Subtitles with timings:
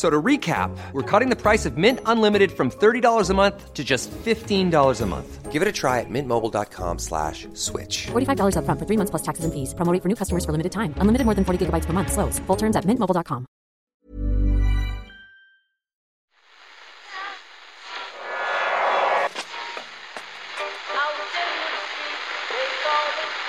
[0.00, 3.74] F- So to recap, we're cutting the price of Mint Unlimited from $30 a month
[3.74, 5.52] to just $15 a month.
[5.52, 8.06] Give it a try at mintmobile.com slash switch.
[8.12, 9.74] $45 upfront for three months plus taxes and fees.
[9.74, 10.94] Promo rate for new customers for limited time.
[11.02, 12.12] Unlimited more than 40 gigabytes per month.
[12.12, 12.38] Slows.
[12.46, 13.46] Full terms at mintmobile.com.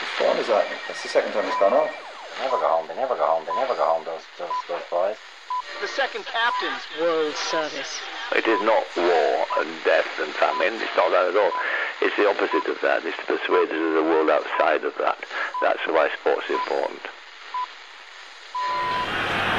[0.01, 0.65] What form is that?
[0.87, 1.91] That's the second time it's gone off.
[2.39, 2.87] Never go home.
[2.87, 3.43] They never go home.
[3.45, 4.03] They never go home.
[4.05, 4.20] Those those those boys.
[4.20, 4.20] The
[5.95, 7.99] second captain's World Service.
[8.31, 10.79] It is not war and death and famine.
[10.79, 11.51] It's not that at all.
[12.01, 13.03] It's the opposite of that.
[13.03, 15.19] It's to persuade us of the world outside of that.
[15.61, 17.03] That's why sport's is important.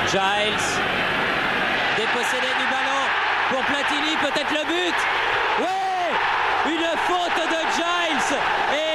[0.08, 0.66] Giles
[2.00, 3.04] dépossédé du ballon
[3.50, 4.98] pour Platini, peut-être le but.
[5.60, 8.38] Ouais, une faute de Giles
[8.72, 8.91] et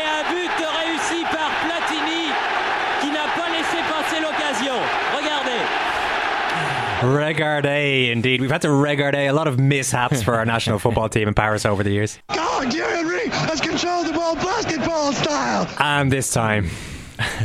[7.03, 8.41] Regarde, indeed.
[8.41, 11.65] We've had to regarde a lot of mishaps for our national football team in Paris
[11.65, 12.17] over the years.
[12.33, 15.67] God, Thierry Henry has controlled the ball basketball style.
[15.79, 16.69] And this time,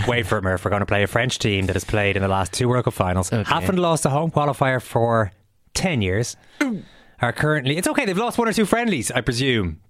[0.08, 0.64] wait for it, Murph.
[0.64, 2.84] We're going to play a French team that has played in the last two World
[2.84, 3.28] Cup finals.
[3.30, 5.32] Haven't lost a home qualifier for
[5.74, 6.36] 10 years.
[7.20, 9.80] Are currently, it's okay, they've lost one or two friendlies, I presume.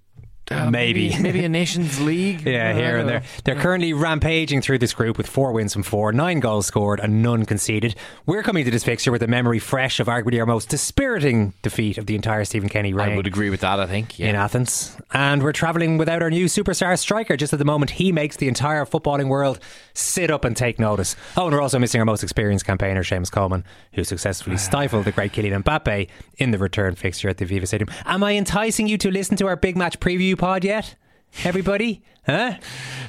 [0.52, 1.16] Uh, maybe.
[1.20, 2.42] maybe a Nations League.
[2.52, 3.22] Yeah, Uh, here and there.
[3.44, 7.22] They're currently rampaging through this group with four wins from four, nine goals scored, and
[7.22, 7.94] none conceded.
[8.26, 11.98] We're coming to this fixture with a memory fresh of arguably our most dispiriting defeat
[11.98, 13.80] of the entire Stephen Kenny reign I would agree with that.
[13.80, 14.18] I think.
[14.20, 14.96] in Athens.
[15.12, 17.92] And we're travelling without our new superstar striker just at the moment.
[17.92, 19.58] He makes the entire footballing world
[19.94, 21.16] sit up and take notice.
[21.36, 23.64] Oh, and we're also missing our most experienced campaigner, Seamus Coleman,
[23.94, 26.08] who successfully stifled the great Kylian Mbappe
[26.38, 27.88] in the return fixture at the Aviva Stadium.
[28.04, 30.96] Am I enticing you to listen to our big match preview pod yet?
[31.44, 32.02] Everybody?
[32.26, 32.54] Huh?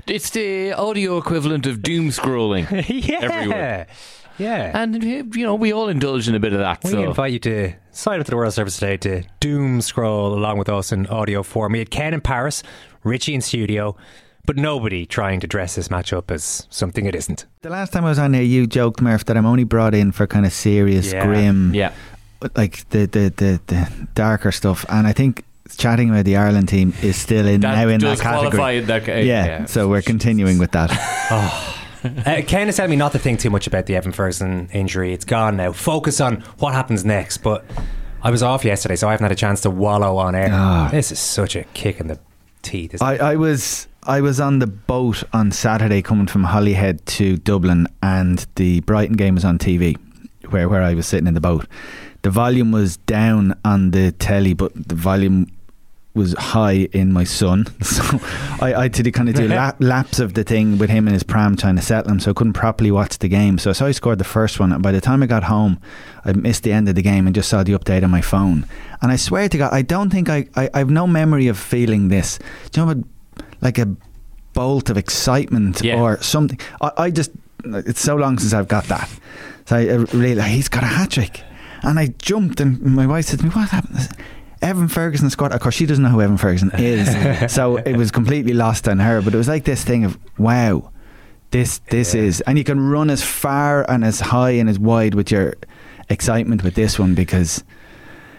[0.06, 2.68] It's the audio equivalent of doom scrolling.
[3.08, 3.22] yeah.
[3.22, 3.88] Everywhere.
[4.38, 4.80] Yeah.
[4.80, 6.84] And you know, we all indulge in a bit of that.
[6.84, 10.36] We so invite you to sign up to the World Service today to doom scroll
[10.36, 11.72] along with us in audio form.
[11.72, 12.62] We had Ken in Paris,
[13.04, 13.98] Richie in studio,
[14.46, 17.48] but nobody trying to dress this match up as something it isn't.
[17.64, 20.12] The last time I was on here, you joked, Murph, that I'm only brought in
[20.12, 21.26] for kind of serious, Yeah.
[21.26, 21.94] grim, yeah.
[22.56, 24.86] like the, the, the, the darker stuff.
[24.88, 25.44] And I think
[25.78, 28.50] chatting about the Ireland team is still in That now in does that category.
[28.52, 29.66] qualify in that ca- yeah, yeah.
[29.66, 30.90] so we're continuing with that.
[32.26, 35.14] Uh, Ken has told me not to think too much about the Evan Ferguson injury.
[35.14, 35.72] It's gone now.
[35.72, 37.38] Focus on what happens next.
[37.38, 37.64] But
[38.22, 40.50] I was off yesterday, so I haven't had a chance to wallow on air.
[40.52, 40.90] Ah.
[40.92, 42.20] This is such a kick in the
[42.62, 42.94] teeth.
[42.96, 43.22] isn't I, it?
[43.22, 48.46] I was I was on the boat on Saturday coming from Holyhead to Dublin, and
[48.56, 49.96] the Brighton game was on TV,
[50.50, 51.68] where where I was sitting in the boat.
[52.24, 55.48] The volume was down on the telly, but the volume
[56.16, 57.66] was high in my son.
[57.84, 58.04] So
[58.62, 61.14] I, I had to kind of do lap, laps of the thing with him in
[61.14, 63.58] his pram trying to settle him, so I couldn't properly watch the game.
[63.58, 65.80] So I saw he scored the first one, and by the time I got home,
[66.26, 68.66] I missed the end of the game and just saw the update on my phone.
[69.02, 71.58] And I swear to God, I don't think I, I, I have no memory of
[71.58, 72.40] feeling this.
[72.72, 73.88] Do you know what, like a
[74.54, 76.00] bolt of excitement Yeah.
[76.00, 76.60] or something?
[76.82, 77.32] I, I just,
[77.66, 79.10] it's so long since I've got that.
[79.66, 81.42] So I, I really, like, he's got a hat trick.
[81.82, 84.08] And I jumped, and my wife said to me, What happened?
[84.64, 85.52] Evan Ferguson scored.
[85.52, 87.08] Of course, she doesn't know who Evan Ferguson is,
[87.54, 89.22] so it was completely lost on her.
[89.22, 90.90] But it was like this thing of wow,
[91.52, 95.14] this this is, and you can run as far and as high and as wide
[95.16, 95.54] with your
[96.10, 97.64] excitement with this one because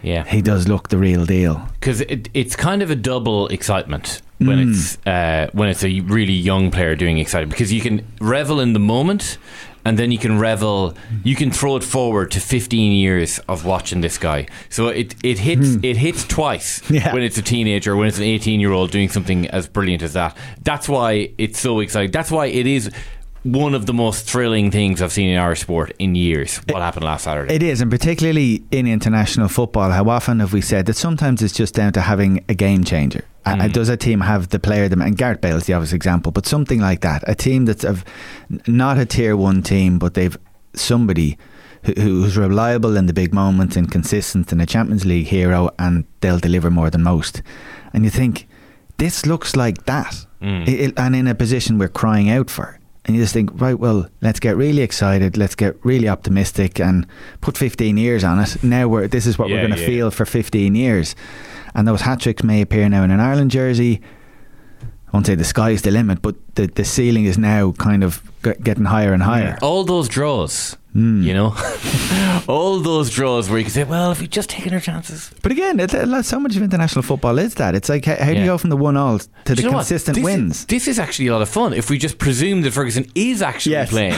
[0.02, 1.66] yeah, he does look the real deal.
[1.80, 4.70] because it, it's kind of a double excitement when Mm.
[4.70, 8.72] it's uh, when it's a really young player doing excitement because you can revel in
[8.74, 9.38] the moment
[9.84, 14.00] and then you can revel you can throw it forward to 15 years of watching
[14.00, 14.46] this guy.
[14.70, 15.84] So it, it hits hmm.
[15.84, 19.48] it hits twice when it's a teenager when it's an 18 year old doing something
[19.48, 20.36] as brilliant as that.
[20.62, 22.10] That's why it's so exciting.
[22.10, 22.90] That's why it is
[23.44, 26.56] one of the most thrilling things I've seen in Irish sport in years.
[26.70, 27.54] What happened last Saturday?
[27.54, 31.54] It is, and particularly in international football, how often have we said that sometimes it's
[31.54, 33.24] just down to having a game changer?
[33.44, 33.64] Mm.
[33.64, 34.88] And does a team have the player?
[34.88, 37.84] Them and Gareth Bale is the obvious example, but something like that, a team that's
[37.84, 38.02] of
[38.66, 40.36] not a tier one team, but they've
[40.72, 41.36] somebody
[41.84, 46.38] who's reliable in the big moments and consistent and a Champions League hero, and they'll
[46.38, 47.42] deliver more than most.
[47.92, 48.48] And you think
[48.96, 50.66] this looks like that, mm.
[50.66, 52.80] it, and in a position we're crying out for.
[53.04, 57.06] And you just think, right, well, let's get really excited, let's get really optimistic, and
[57.42, 58.62] put 15 years on it.
[58.64, 59.86] Now we're this is what yeah, we're going to yeah.
[59.86, 61.14] feel for 15 years,
[61.74, 64.00] and those hat tricks may appear now in an Ireland jersey.
[64.82, 68.22] I won't say the sky's the limit, but the the ceiling is now kind of
[68.42, 69.58] getting higher and higher.
[69.60, 71.24] All those draws Mm.
[71.24, 71.56] You know,
[72.46, 75.50] all those draws where you can say, "Well, if we just taken our chances." But
[75.50, 78.38] again, it, it, so much of international football is that it's like how, how do
[78.38, 80.60] you go from the one all to do the consistent this wins?
[80.60, 83.42] Is, this is actually a lot of fun if we just presume that Ferguson is
[83.42, 83.90] actually yes.
[83.90, 84.14] playing.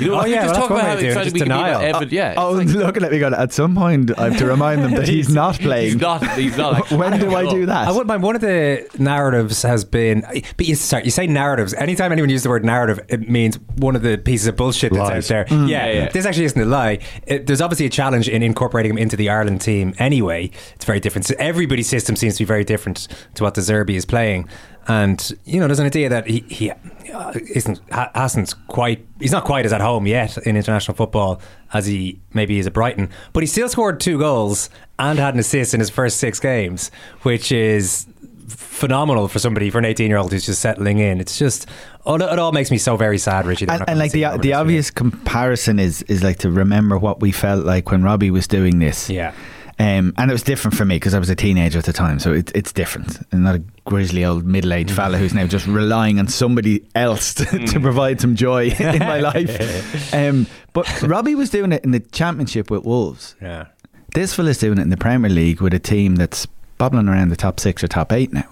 [0.00, 1.78] You know, oh, yeah, just well, talk about how excited we denial.
[1.78, 4.38] can be about Yeah, oh, like, looking at me going, at some point I have
[4.38, 5.92] to remind them that he's, he's not playing.
[5.92, 6.28] He's not.
[6.32, 6.90] He's not.
[6.90, 7.86] when do I do that?
[7.86, 8.24] I wouldn't mind.
[8.24, 10.24] One of the narratives has been,
[10.56, 11.04] but you start.
[11.04, 11.74] You say narratives.
[11.74, 15.08] Anytime anyone uses the word narrative, it means one of the pieces of bullshit that's
[15.08, 15.30] Lies.
[15.30, 15.58] out there.
[15.58, 15.68] Mm.
[15.68, 18.98] Yeah, yeah, this actually isn't a lie it, there's obviously a challenge in incorporating him
[18.98, 20.50] into the Ireland team anyway.
[20.74, 21.26] It's very different.
[21.26, 24.48] So everybody's system seems to be very different to what De Zerbi is playing.
[24.86, 29.44] And, you know, there's an idea that he, he uh, isn't, hasn't quite, he's not
[29.44, 31.42] quite as at home yet in international football
[31.74, 33.10] as he maybe is at Brighton.
[33.34, 36.90] But he still scored two goals and had an assist in his first six games,
[37.22, 38.06] which is
[38.48, 41.20] phenomenal for somebody for an 18 year old who's just settling in.
[41.20, 41.68] It's just
[42.06, 43.68] oh, it all makes me so very sad, Richie.
[43.68, 47.64] And, and like the the obvious comparison is is like to remember what we felt
[47.64, 49.08] like when Robbie was doing this.
[49.08, 49.34] Yeah.
[49.80, 52.18] Um, and it was different for me because I was a teenager at the time,
[52.18, 53.20] so it, it's different.
[53.30, 57.34] I'm not a grizzly old middle aged fella who's now just relying on somebody else
[57.34, 57.82] to, to mm.
[57.82, 60.12] provide some joy in my life.
[60.12, 63.36] Um, but Robbie was doing it in the championship with Wolves.
[63.40, 63.66] Yeah.
[64.14, 66.48] This fella's doing it in the Premier League with a team that's
[66.78, 68.48] bobbling around the top six or top eight now.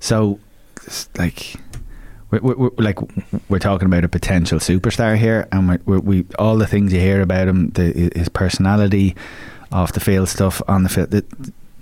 [0.00, 0.40] So,
[1.16, 1.54] like,
[2.30, 2.98] we're, we're, like
[3.48, 7.20] we're talking about a potential superstar here, and we're, we all the things you hear
[7.20, 9.14] about him, the, his personality,
[9.70, 11.14] off the field stuff, on the field.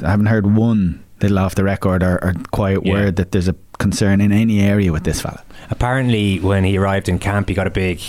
[0.02, 2.92] I haven't heard one little off the record or, or quiet yeah.
[2.92, 5.42] word that there's a concern in any area with this fella.
[5.70, 8.00] Apparently, when he arrived in camp, he got a big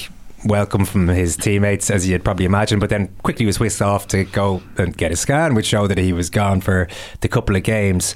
[0.45, 4.23] welcome from his teammates, as you'd probably imagine, but then quickly was whisked off to
[4.25, 6.87] go and get a scan, which showed that he was gone for
[7.21, 8.15] the couple of games.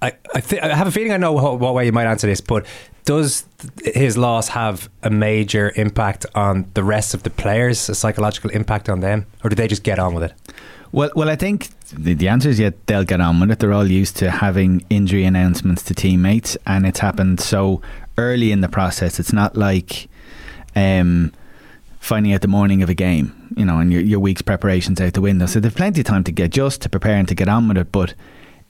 [0.00, 2.26] I, I, th- I have a feeling I know what, what, way you might answer
[2.26, 2.66] this, but
[3.04, 3.44] does
[3.84, 8.88] his loss have a major impact on the rest of the players, a psychological impact
[8.88, 10.34] on them, or do they just get on with it?
[10.92, 13.58] Well, well, I think the, the answer is yet they'll get on with it.
[13.58, 17.82] They're all used to having injury announcements to teammates, and it's happened so
[18.18, 19.18] early in the process.
[19.18, 20.08] It's not like
[20.74, 21.32] um,
[22.00, 25.14] finding out the morning of a game, you know, and your, your week's preparations out
[25.14, 25.46] the window.
[25.46, 27.78] So they've plenty of time to get just to prepare and to get on with
[27.78, 27.92] it.
[27.92, 28.14] But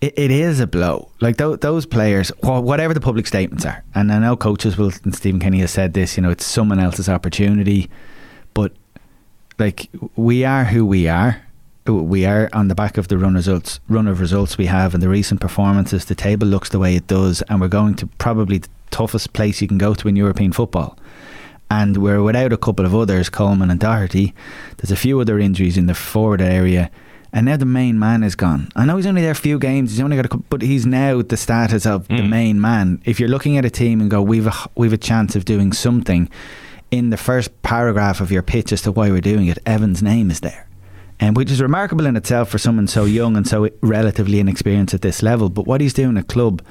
[0.01, 1.11] it, it is a blow.
[1.21, 5.15] Like th- those players, whatever the public statements are, and I know coaches will, and
[5.15, 7.91] Stephen Kenny has said this, you know, it's someone else's opportunity.
[8.55, 8.73] But
[9.59, 11.43] like we are who we are.
[11.87, 15.01] We are on the back of the run results, run of results we have, and
[15.01, 16.07] the recent performances.
[16.07, 19.63] The table looks the way it does, and we're going to probably the toughest place
[19.63, 20.99] you can go to in European football
[21.71, 24.35] and we're without a couple of others, Coleman and Doherty.
[24.77, 26.91] There's a few other injuries in the forward area,
[27.33, 28.69] and now the main man is gone.
[28.77, 29.91] I know he's only there a few games.
[29.91, 32.19] He's only got a couple, but he's now the status of mm.
[32.19, 33.03] the main man.
[33.05, 35.73] If you're looking at a team and go, we've a, we've a chance of doing
[35.73, 36.31] something.
[36.93, 40.31] In the first paragraph of your pitch as to why we're doing it, Evan's name
[40.31, 40.69] is there.
[41.19, 45.03] And which is remarkable in itself for someone so young and so relatively inexperienced at
[45.03, 45.49] this level.
[45.49, 46.63] But what he's doing at club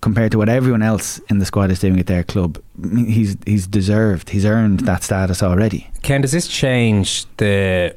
[0.00, 2.62] compared to what everyone else in the squad is doing at their club.
[2.82, 4.30] He's he's deserved.
[4.30, 5.90] He's earned that status already.
[6.02, 7.94] Ken, does this change the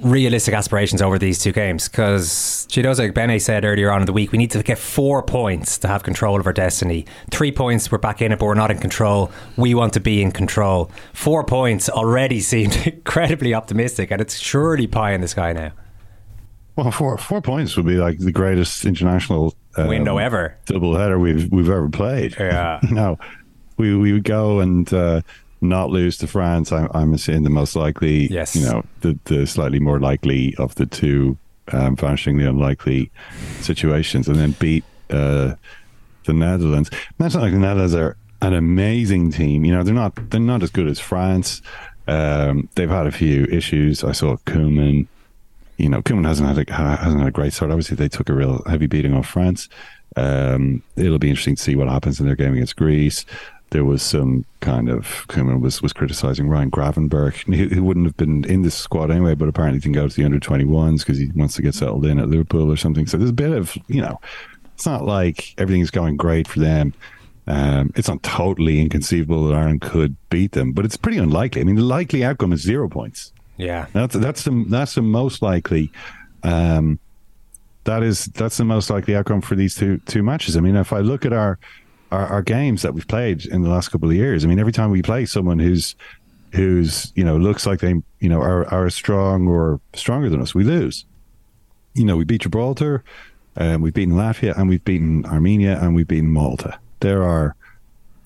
[0.00, 1.88] realistic aspirations over these two games?
[1.88, 5.78] Because Chiedozie Ogbene said earlier on in the week, we need to get four points
[5.78, 7.06] to have control of our destiny.
[7.30, 9.30] Three points, we're back in it, but we're not in control.
[9.56, 10.90] We want to be in control.
[11.12, 15.72] Four points already seemed incredibly optimistic, and it's surely pie in the sky now.
[16.76, 21.18] Well, four four points would be like the greatest international um, window ever double header
[21.18, 22.36] we've we've ever played.
[22.38, 23.18] Yeah, know,
[23.76, 25.22] we we would go and uh,
[25.60, 26.72] not lose to France.
[26.72, 28.26] I'm I'm saying the most likely.
[28.28, 31.38] Yes, you know, the the slightly more likely of the two,
[31.72, 33.10] um, vanishingly unlikely
[33.60, 35.54] situations, and then beat uh,
[36.24, 36.90] the Netherlands.
[37.18, 39.64] That's not like the Netherlands are an amazing team.
[39.64, 41.62] You know, they're not they're not as good as France.
[42.06, 44.02] Um, they've had a few issues.
[44.02, 45.08] I saw Koeman
[45.78, 47.70] you know, Koeman hasn't had a hasn't had a great start.
[47.70, 49.68] Obviously, they took a real heavy beating on France.
[50.16, 53.24] Um, it'll be interesting to see what happens in their game against Greece.
[53.70, 58.16] there was some kind of Koeman was was criticizing Ryan Gravenberch, who, who wouldn't have
[58.16, 61.30] been in this squad anyway, but apparently didn't go to the under 21s because he
[61.34, 63.06] wants to get settled in at Liverpool or something.
[63.06, 64.20] So there's a bit of you know,
[64.74, 66.92] it's not like everything's going great for them.
[67.46, 71.62] Um, it's not totally inconceivable that Ireland could beat them, but it's pretty unlikely.
[71.62, 73.32] I mean, the likely outcome is zero points.
[73.58, 75.90] Yeah, that's that's the that's the most likely.
[76.42, 76.98] Um,
[77.84, 80.56] that is that's the most likely outcome for these two two matches.
[80.56, 81.58] I mean, if I look at our
[82.12, 84.72] our, our games that we've played in the last couple of years, I mean, every
[84.72, 85.96] time we play someone who's
[86.52, 90.54] who's you know looks like they you know are are strong or stronger than us,
[90.54, 91.04] we lose.
[91.94, 93.02] You know, we beat Gibraltar,
[93.56, 96.78] and we've beaten Latvia, and we've beaten Armenia, and we've beaten Malta.
[97.00, 97.56] There are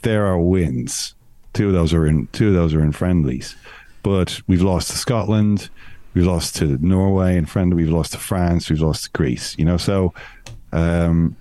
[0.03, 1.15] there are wins.
[1.55, 3.57] Two of those are in two of those are in friendlies,
[4.03, 5.71] but we've lost to Scotland.
[6.15, 7.77] We've lost to Norway and friendly.
[7.77, 8.69] We've lost to France.
[8.69, 9.57] We've lost to Greece.
[9.59, 10.13] You know, so
[10.73, 11.37] um,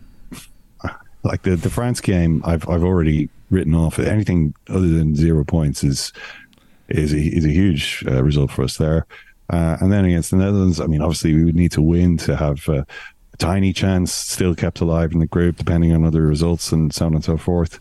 [1.23, 3.99] like the the France game, I've I've already written off.
[3.99, 6.13] Anything other than zero points is
[6.87, 9.05] is a, is a huge uh, result for us there.
[9.49, 12.37] Uh, and then against the Netherlands, I mean, obviously we would need to win to
[12.37, 12.83] have uh,
[13.33, 17.05] a tiny chance still kept alive in the group, depending on other results and so
[17.05, 17.79] on and so forth.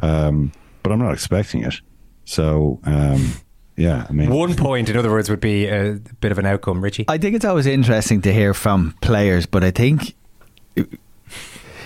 [0.00, 1.80] Um, but I'm not expecting it.
[2.24, 2.80] So.
[2.84, 3.32] Um,
[3.78, 6.82] yeah, I mean, one point, in other words, would be a bit of an outcome,
[6.82, 7.04] Richie.
[7.06, 10.14] I think it's always interesting to hear from players, but I think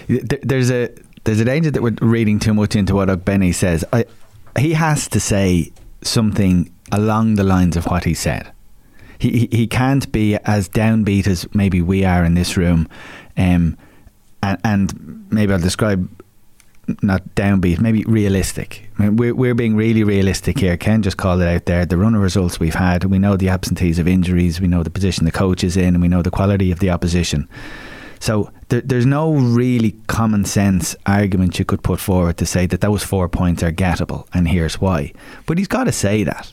[0.08, 0.88] there's a
[1.24, 3.84] there's a danger that we're reading too much into what Benny says.
[3.92, 4.06] I,
[4.58, 5.70] he has to say
[6.00, 8.50] something along the lines of what he said.
[9.18, 12.88] He he can't be as downbeat as maybe we are in this room,
[13.36, 13.76] um,
[14.42, 16.08] and, and maybe I'll describe
[17.02, 18.88] not downbeat, maybe realistic.
[18.98, 20.76] I mean, we're, we're being really realistic here.
[20.76, 21.86] Ken just called it out there.
[21.86, 25.24] The runner results we've had, we know the absentees of injuries, we know the position
[25.24, 27.48] the coach is in, and we know the quality of the opposition.
[28.18, 32.80] So there, there's no really common sense argument you could put forward to say that
[32.80, 35.12] those four points are gettable, and here's why.
[35.46, 36.52] But he's got to say that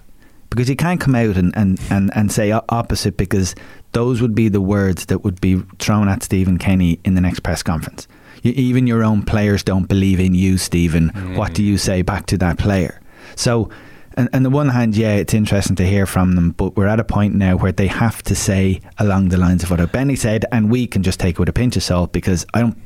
[0.50, 3.56] because he can't come out and, and, and, and say opposite because
[3.92, 7.42] those would be the words that would be thrown at Stephen Kenny in the next
[7.42, 8.08] press conference
[8.44, 11.12] even your own players don't believe in you, Stephen.
[11.12, 11.38] Mm.
[11.38, 13.00] What do you say back to that player?
[13.36, 13.70] So,
[14.16, 17.00] and, on the one hand, yeah, it's interesting to hear from them, but we're at
[17.00, 20.46] a point now where they have to say along the lines of what Benny said,
[20.52, 22.78] and we can just take it with a pinch of salt because I don't,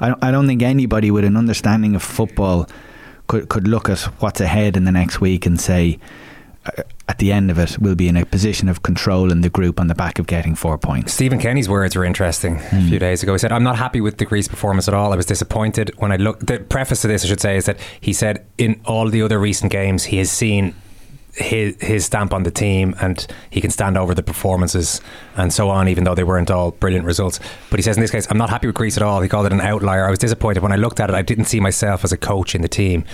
[0.00, 2.68] I don't, I don't think anybody with an understanding of football
[3.26, 5.98] could could look at what's ahead in the next week and say,
[7.08, 9.78] at the end of it, we'll be in a position of control in the group
[9.78, 11.12] on the back of getting four points.
[11.12, 12.66] Stephen Kenny's words were interesting mm.
[12.66, 12.98] a few hmm.
[12.98, 13.32] days ago.
[13.32, 15.12] He said, I'm not happy with the Greece performance at all.
[15.12, 16.46] I was disappointed when I looked.
[16.46, 19.38] The preface to this, I should say, is that he said in all the other
[19.38, 20.74] recent games, he has seen
[21.34, 25.00] his his stamp on the team and he can stand over the performances
[25.36, 27.40] and so on even though they weren't all brilliant results
[27.70, 29.46] but he says in this case I'm not happy with Greece at all he called
[29.46, 32.04] it an outlier I was disappointed when I looked at it I didn't see myself
[32.04, 33.04] as a coach in the team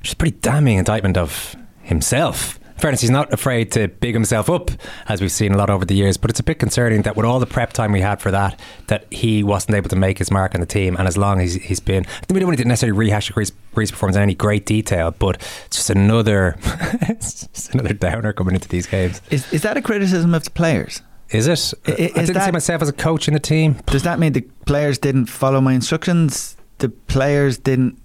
[0.00, 4.50] which is a pretty damning indictment of himself fairness, he's not afraid to big himself
[4.50, 4.70] up,
[5.08, 6.16] as we've seen a lot over the years.
[6.16, 8.58] But it's a bit concerning that with all the prep time we had for that,
[8.88, 10.96] that he wasn't able to make his mark on the team.
[10.96, 13.32] And as long as he's been, I think we don't want to necessarily rehash the
[13.32, 15.36] Greece, Greece performance in any great detail, but
[15.66, 16.56] it's just another,
[17.02, 19.22] it's just another downer coming into these games.
[19.30, 21.02] Is, is that a criticism of the players?
[21.30, 21.52] Is it?
[21.52, 23.78] Is I didn't that, see myself as a coach in the team.
[23.86, 26.56] Does that mean the players didn't follow my instructions?
[26.78, 27.98] The players didn't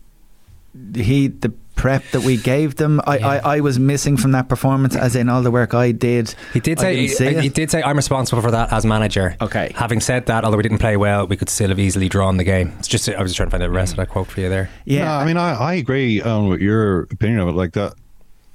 [0.96, 3.00] heed the prep that we gave them.
[3.06, 3.28] I, yeah.
[3.28, 6.34] I, I, was missing from that performance, as in all the work I did.
[6.52, 9.38] He did say he, he, did say I'm responsible for that as manager.
[9.40, 9.72] Okay.
[9.76, 12.44] Having said that, although we didn't play well, we could still have easily drawn the
[12.44, 12.74] game.
[12.80, 14.50] It's just I was just trying to find the rest of that quote for you
[14.50, 14.70] there.
[14.86, 17.54] Yeah, no, I mean I, I agree um, with your opinion of it.
[17.54, 17.94] Like that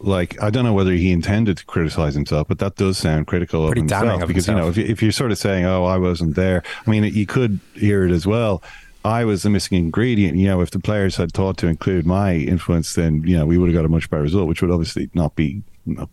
[0.02, 3.66] like I don't know whether he intended to criticize himself, but that does sound critical
[3.66, 4.56] Pretty of himself of because himself.
[4.56, 7.04] you know if, you, if you're sort of saying, "Oh, I wasn't there," I mean,
[7.04, 8.62] you could hear it as well.
[9.04, 10.38] I was the missing ingredient.
[10.38, 13.58] You know, if the players had thought to include my influence, then you know we
[13.58, 15.62] would have got a much better result, which would obviously not be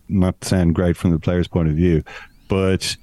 [0.08, 2.02] not, sound great from the players' point of view.
[2.48, 2.96] But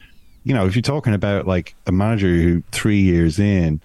[0.43, 3.81] you know, if you're talking about like a manager who three years in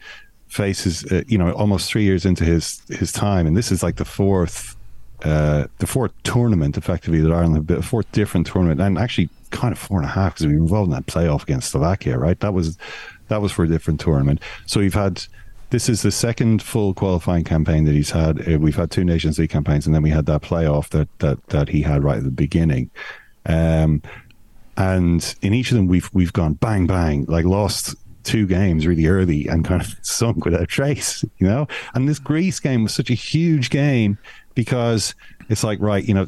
[0.49, 3.97] faces, uh, you know, almost three years into his his time, and this is like
[3.97, 4.77] the fourth.
[5.25, 9.71] Uh, the fourth tournament, effectively, that Ireland have been fourth different tournament, and actually kind
[9.71, 12.41] of four and a half because we were involved in that playoff against Slovakia, right?
[12.41, 12.77] That was
[13.29, 14.41] that was for a different tournament.
[14.67, 15.25] So you've had
[15.73, 18.47] this is the second full qualifying campaign that he's had.
[18.47, 21.45] Uh, we've had two Nations League campaigns, and then we had that playoff that that
[21.49, 22.91] that he had right at the beginning.
[23.47, 24.03] Um,
[24.77, 29.07] and in each of them, we've we've gone bang bang, like lost two games really
[29.07, 31.67] early and kind of sunk without trace, you know.
[31.95, 34.19] And this Greece game was such a huge game
[34.55, 35.15] because
[35.49, 36.27] it's like right, you know,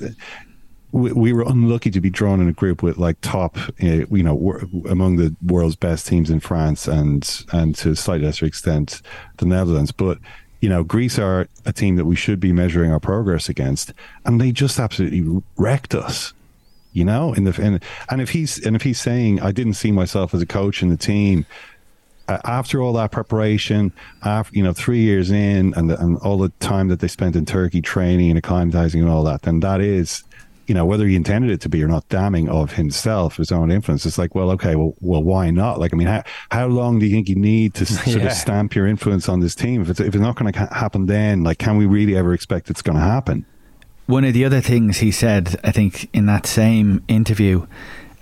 [0.94, 4.22] we, we, were unlucky to be drawn in a group with like top, uh, you
[4.22, 9.02] know, among the world's best teams in France and and to a slightly lesser extent
[9.38, 9.90] the Netherlands.
[9.90, 10.18] But
[10.60, 13.92] you know, Greece are a team that we should be measuring our progress against,
[14.24, 16.32] and they just absolutely wrecked us.
[16.92, 19.90] You know, in the and, and if he's and if he's saying I didn't see
[19.90, 21.44] myself as a coach in the team,
[22.28, 26.38] uh, after all that preparation, after you know three years in, and the, and all
[26.38, 29.80] the time that they spent in Turkey training and acclimatizing and all that, then that
[29.80, 30.22] is,
[30.66, 33.70] you know, whether he intended it to be or not, damning of himself, his own
[33.70, 34.06] influence.
[34.06, 35.78] It's like, well, okay, well, well, why not?
[35.80, 38.26] Like, I mean, how how long do you think you need to sort Yeah.
[38.26, 39.82] of stamp your influence on this team?
[39.82, 42.70] If it's if it's not going to happen, then like, can we really ever expect
[42.70, 43.46] it's going to happen?
[44.06, 47.66] One of the other things he said, I think, in that same interview,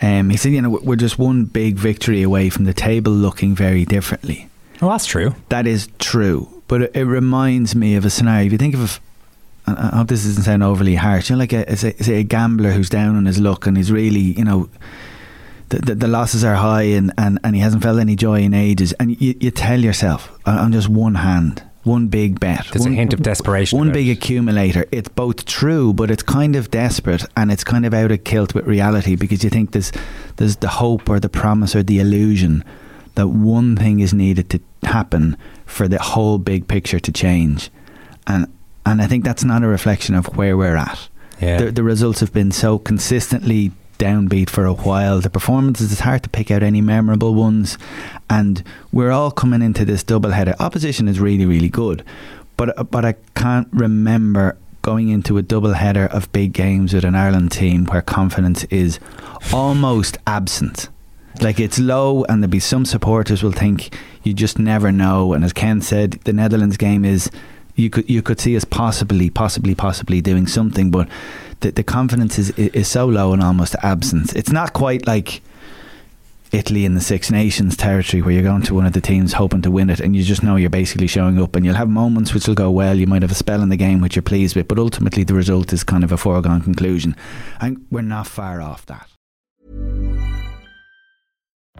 [0.00, 3.54] um, he said, you know, we're just one big victory away from the table looking
[3.56, 4.49] very differently.
[4.80, 5.34] Well, that's true.
[5.49, 6.49] That is true.
[6.68, 8.46] But it, it reminds me of a scenario.
[8.46, 9.00] If you think of, and
[9.66, 12.73] I hope this doesn't sound overly harsh, you know, like a, say, say a gambler
[12.73, 14.69] who's down on his luck and he's really, you know,
[15.69, 18.54] the, the, the losses are high and, and, and he hasn't felt any joy in
[18.54, 18.92] ages.
[18.95, 22.66] And you, you tell yourself, on just one hand, one big bet.
[22.73, 24.87] There's a hint of desperation One big accumulator.
[24.92, 28.54] It's both true, but it's kind of desperate and it's kind of out of kilt
[28.54, 29.92] with reality because you think there's,
[30.37, 32.64] there's the hope or the promise or the illusion
[33.14, 37.71] that one thing is needed to happen for the whole big picture to change.
[38.26, 38.47] And
[38.84, 41.08] and I think that's not a reflection of where we're at.
[41.40, 41.58] Yeah.
[41.58, 45.20] The, the results have been so consistently downbeat for a while.
[45.20, 47.78] The performances, it's hard to pick out any memorable ones.
[48.28, 48.62] And
[48.92, 50.54] we're all coming into this double header.
[50.58, 52.04] Opposition is really, really good.
[52.56, 57.04] But, uh, but I can't remember going into a double header of big games with
[57.04, 58.98] an Ireland team where confidence is
[59.52, 60.88] almost absent.
[61.40, 65.32] Like it's low, and there'll be some supporters will think you just never know.
[65.32, 67.30] And as Ken said, the Netherlands game is
[67.75, 71.09] you could you could see us possibly, possibly, possibly doing something, but
[71.61, 74.37] the, the confidence is is so low and almost absent.
[74.37, 75.43] It's not quite like
[76.52, 79.62] Italy in the Six Nations territory where you're going to one of the teams hoping
[79.62, 82.35] to win it, and you just know you're basically showing up, and you'll have moments
[82.35, 82.97] which will go well.
[82.97, 85.35] You might have a spell in the game which you're pleased with, but ultimately the
[85.35, 87.17] result is kind of a foregone conclusion,
[87.61, 89.12] and we're not far off that.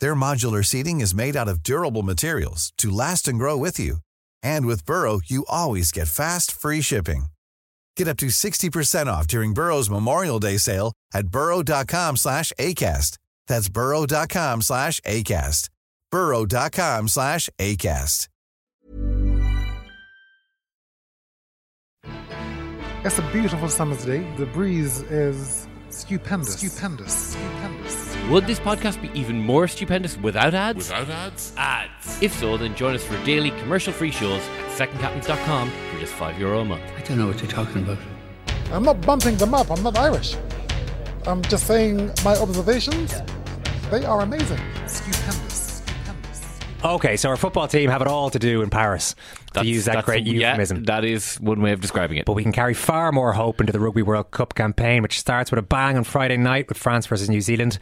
[0.00, 3.98] Their modular seating is made out of durable materials to last and grow with you.
[4.42, 7.26] And with Burrow, you always get fast, free shipping.
[7.96, 13.18] Get up to 60% off during Burrow's Memorial Day sale at burrow.com slash ACAST.
[13.46, 15.70] That's burrow.com slash ACAST.
[16.10, 18.28] burrow.com slash ACAST.
[23.04, 24.26] It's a beautiful summer's day.
[24.36, 26.58] The breeze is stupendous.
[26.58, 27.12] Stupendous.
[27.12, 28.05] Stupendous.
[28.28, 30.78] Would this podcast be even more stupendous without ads?
[30.90, 31.52] Without ads?
[31.56, 32.20] Ads.
[32.22, 36.60] If so, then join us for daily commercial-free shows at secondcaptains.com for just five euro
[36.60, 36.82] a month.
[36.96, 37.98] I don't know what you're talking about.
[38.72, 39.70] I'm not bumping them up.
[39.70, 40.36] I'm not Irish.
[41.24, 43.14] I'm just saying my observations.
[43.92, 44.58] They are amazing.
[44.88, 45.82] Stupendous.
[45.84, 46.58] Stupendous.
[46.84, 49.14] Okay, so our football team have it all to do in Paris.
[49.54, 50.82] To use that that's- great yeah, euphemism.
[50.84, 52.24] that is one way of describing it.
[52.26, 55.52] But we can carry far more hope into the Rugby World Cup campaign, which starts
[55.52, 57.78] with a bang on Friday night with France versus New Zealand.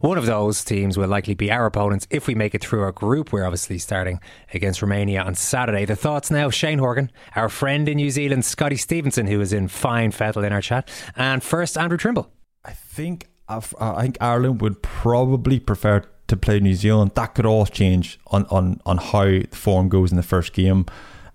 [0.00, 2.92] One of those teams will likely be our opponents if we make it through our
[2.92, 3.32] group.
[3.32, 4.20] We're obviously starting
[4.54, 5.84] against Romania on Saturday.
[5.84, 9.68] The thoughts now, Shane Horgan, our friend in New Zealand, Scotty Stevenson, who is in
[9.68, 12.30] fine fettle in our chat, and first Andrew Trimble.
[12.64, 17.12] I think uh, I think Ireland would probably prefer to play New Zealand.
[17.14, 20.86] That could all change on, on, on how the form goes in the first game.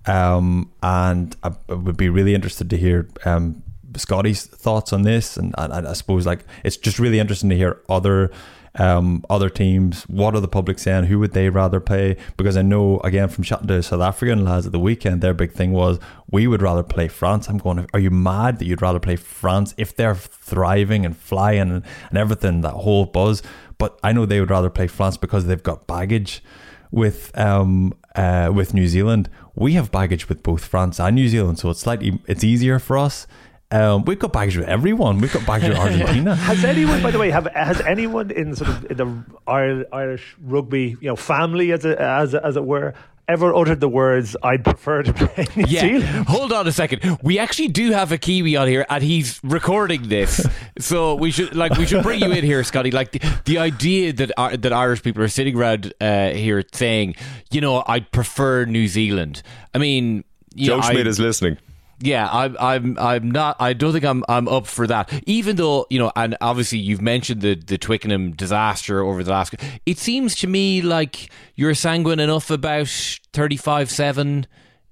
[0.05, 3.63] Um, and I, I would be really interested to hear um,
[3.99, 5.37] Scotty's thoughts on this.
[5.37, 8.31] And, and I suppose like it's just really interesting to hear other
[8.75, 10.03] um, other teams.
[10.03, 11.05] What are the public saying?
[11.05, 12.17] Who would they rather play?
[12.37, 15.51] Because I know again from chatting to South African lads at the weekend, their big
[15.51, 15.99] thing was
[16.31, 17.47] we would rather play France.
[17.47, 17.87] I'm going.
[17.93, 22.17] Are you mad that you'd rather play France if they're thriving and flying and, and
[22.17, 23.43] everything that whole buzz?
[23.77, 26.43] But I know they would rather play France because they've got baggage
[26.91, 29.29] with um uh with New Zealand.
[29.55, 32.97] We have baggage with both France and New Zealand, so it's slightly it's easier for
[32.97, 33.27] us.
[33.73, 35.19] Um, we've got bags with everyone.
[35.19, 36.35] We've got bags with Argentina.
[36.35, 40.95] has anyone, by the way, have has anyone in sort of in the Irish rugby,
[41.01, 42.93] you know, family as it, as as it were,
[43.27, 46.27] ever uttered the words "I'd prefer to play New Yeah, Zealand"?
[46.27, 47.17] hold on a second.
[47.23, 50.45] We actually do have a Kiwi on here, and he's recording this.
[50.79, 52.91] so we should like we should bring you in here, Scotty.
[52.91, 57.15] Like the, the idea that uh, that Irish people are sitting around uh, here saying,
[57.49, 59.41] you know, I'd prefer New Zealand.
[59.73, 60.23] I mean,
[60.55, 61.57] Joe know, Schmidt I- is listening.
[62.03, 63.55] Yeah, I'm, I'm, I'm not.
[63.61, 65.11] I don't think I'm, I'm up for that.
[65.25, 69.55] Even though you know, and obviously you've mentioned the the Twickenham disaster over the last.
[69.85, 72.87] It seems to me like you're sanguine enough about
[73.31, 74.47] thirty-five seven.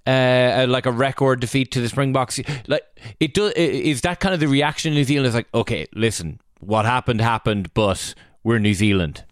[0.07, 2.81] Uh, like a record defeat to the Springboks, like
[3.19, 3.51] it does.
[3.53, 5.27] Is that kind of the reaction in New Zealand?
[5.27, 9.23] Is like, okay, listen, what happened happened, but we're New Zealand.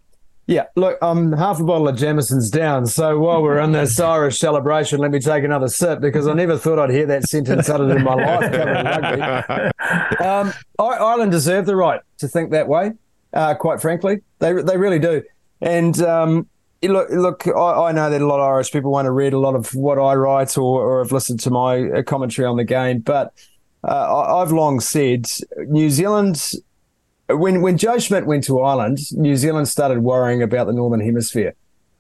[0.50, 2.88] Yeah, look, I'm half a bottle of Jameson's down.
[2.88, 6.58] So while we're on this Irish celebration, let me take another sip because I never
[6.58, 9.72] thought I'd hear that sentence uttered in my life covering rugby.
[10.24, 12.94] Um, Ireland deserve the right to think that way.
[13.32, 15.24] Uh, quite frankly, they they really do.
[15.62, 16.48] And um,
[16.84, 19.40] look, look, I, I, know that a lot of Irish people want to read a
[19.40, 22.64] lot of what I write or, or have listened to my uh, commentary on the
[22.64, 23.34] game, but
[23.84, 25.28] uh, I've long said
[25.68, 26.54] New Zealand
[27.30, 31.56] when when Joe Schmidt went to Ireland, New Zealand started worrying about the Northern Hemisphere.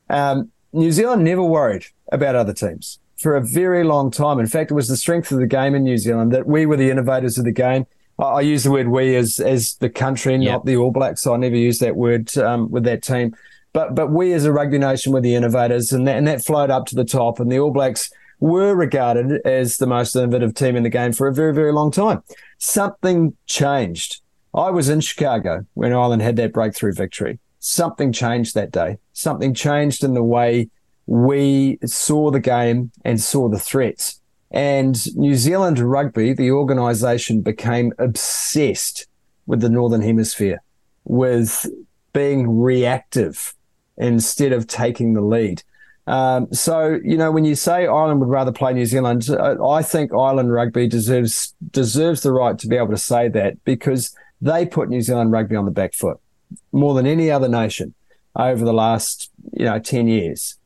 [0.09, 4.39] Um, New Zealand never worried about other teams for a very long time.
[4.39, 6.77] In fact, it was the strength of the game in New Zealand that we were
[6.77, 7.85] the innovators of the game.
[8.17, 10.51] I, I use the word "we" as as the country, yep.
[10.51, 11.21] not the All Blacks.
[11.21, 13.35] So I never use that word um, with that team.
[13.73, 16.71] But but we as a rugby nation were the innovators, and that, and that flowed
[16.71, 17.39] up to the top.
[17.39, 21.27] And the All Blacks were regarded as the most innovative team in the game for
[21.27, 22.23] a very very long time.
[22.57, 24.21] Something changed
[24.53, 27.39] I was in Chicago when Ireland had that breakthrough victory.
[27.59, 28.97] Something changed that day.
[29.13, 30.69] Something changed in the way
[31.05, 34.21] we saw the game and saw the threats.
[34.51, 39.07] And New Zealand rugby, the organisation, became obsessed
[39.45, 40.61] with the Northern Hemisphere,
[41.03, 41.67] with
[42.13, 43.53] being reactive
[43.97, 45.63] instead of taking the lead.
[46.07, 50.11] Um, so, you know, when you say Ireland would rather play New Zealand, I think
[50.11, 54.89] Ireland rugby deserves deserves the right to be able to say that because they put
[54.89, 56.19] New Zealand rugby on the back foot
[56.71, 57.93] more than any other nation
[58.35, 60.57] over the last, you know, 10 years.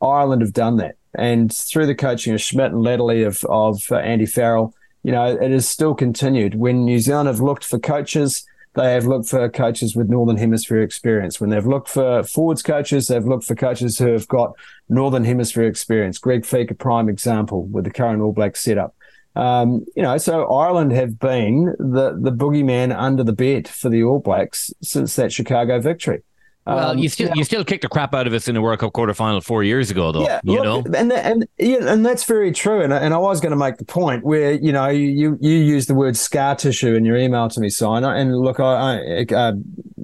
[0.00, 0.96] Ireland have done that.
[1.16, 5.24] And through the coaching of Schmidt and latterly of, of uh, Andy Farrell, you know,
[5.24, 6.54] it has still continued.
[6.54, 10.82] When New Zealand have looked for coaches, they have looked for coaches with Northern Hemisphere
[10.82, 11.40] experience.
[11.40, 14.52] When they've looked for forwards coaches, they've looked for coaches who have got
[14.88, 16.18] Northern Hemisphere experience.
[16.18, 18.94] Greg Feek, a prime example with the current All Black setup.
[19.36, 24.02] Um, you know, so Ireland have been the the boogeyman under the bed for the
[24.02, 26.22] All Blacks since that Chicago victory.
[26.68, 28.80] Well, um, you still you still kicked the crap out of us in the World
[28.80, 30.24] Cup quarterfinal four years ago, though.
[30.24, 32.82] Yeah, you look, know, and and yeah, and that's very true.
[32.82, 35.86] And and I was going to make the point where you know you you use
[35.86, 38.10] the word scar tissue in your email to me, Simon.
[38.10, 39.52] And look, I, I uh,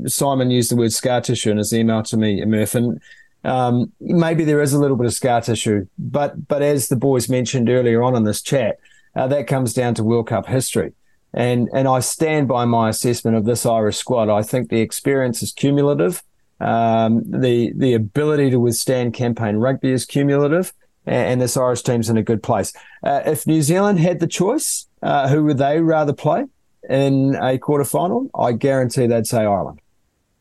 [0.06, 2.98] Simon used the word scar tissue in his email to me, Murph, and
[3.44, 7.28] um, maybe there is a little bit of scar tissue, but but as the boys
[7.28, 8.78] mentioned earlier on in this chat
[9.16, 10.92] uh, that comes down to World Cup history.
[11.32, 14.28] And, and I stand by my assessment of this Irish squad.
[14.28, 16.22] I think the experience is cumulative.
[16.60, 20.72] Um, the, the ability to withstand campaign rugby is cumulative.
[21.06, 22.72] And, and this Irish team's in a good place.
[23.02, 26.44] Uh, if New Zealand had the choice, uh, who would they rather play
[26.88, 28.30] in a quarterfinal?
[28.38, 29.80] I guarantee they'd say Ireland.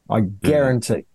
[0.09, 1.05] I guarantee.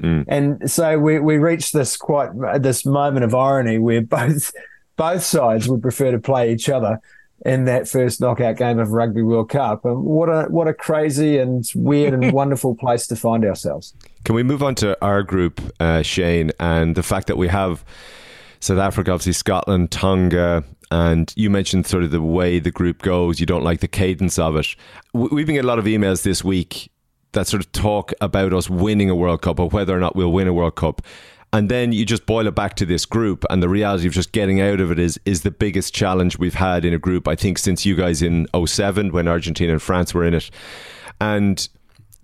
[0.00, 0.24] Mm.
[0.28, 2.30] And so we, we reached this quite
[2.62, 4.52] this moment of irony where both
[4.98, 7.00] both sides would prefer to play each other
[7.46, 9.84] in that first knockout game of Rugby World Cup.
[9.84, 13.94] And what a what a crazy and weird and wonderful place to find ourselves.
[14.24, 17.84] Can we move on to our group, uh, Shane, and the fact that we have
[18.60, 23.40] South Africa, obviously Scotland, Tonga, and you mentioned sort of the way the group goes.
[23.40, 24.66] You don't like the cadence of it.
[25.14, 26.90] We've been getting a lot of emails this week
[27.32, 30.32] that sort of talk about us winning a World Cup or whether or not we'll
[30.32, 31.02] win a World Cup
[31.52, 34.32] and then you just boil it back to this group and the reality of just
[34.32, 37.34] getting out of it is is the biggest challenge we've had in a group i
[37.34, 40.50] think since you guys in 07 when argentina and france were in it.
[41.20, 41.68] And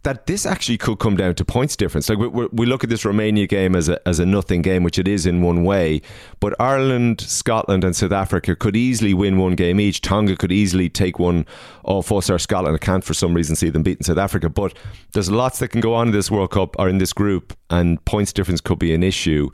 [0.05, 2.09] that this actually could come down to points difference.
[2.09, 4.99] Like we, we, look at this Romania game as a as a nothing game, which
[4.99, 6.03] it is in one way.
[6.41, 10.03] But Ireland, Scotland, and South Africa could easily win one game each.
[10.03, 11.47] Tonga could easily take one
[11.85, 12.77] off us or Scotland.
[12.77, 14.51] I can't for some reason see them beating South Africa.
[14.51, 14.77] But
[15.13, 18.03] there's lots that can go on in this World Cup or in this group, and
[18.05, 19.49] points difference could be an issue.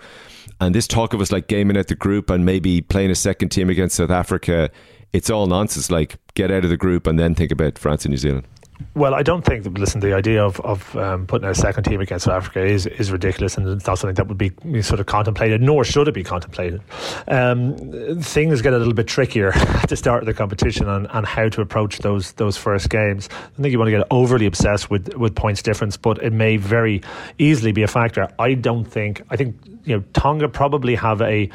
[0.60, 3.50] And this talk of us like gaming out the group and maybe playing a second
[3.50, 4.70] team against South Africa,
[5.12, 5.92] it's all nonsense.
[5.92, 8.46] Like get out of the group and then think about France and New Zealand.
[8.94, 9.66] Well, I don't think.
[9.78, 13.12] Listen, the idea of of um, putting a second team against South Africa is is
[13.12, 14.50] ridiculous, and it's not something that would be
[14.82, 16.80] sort of contemplated, nor should it be contemplated.
[17.28, 17.76] Um,
[18.20, 21.48] things get a little bit trickier at the start of the competition on, on how
[21.48, 23.28] to approach those those first games.
[23.32, 26.56] I think you want to get overly obsessed with with points difference, but it may
[26.56, 27.02] very
[27.38, 28.28] easily be a factor.
[28.38, 29.22] I don't think.
[29.30, 31.48] I think you know Tonga probably have a